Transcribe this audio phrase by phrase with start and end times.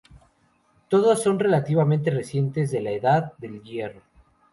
[0.89, 4.01] Todas son relativamente recientes, de la Edad del Hierro.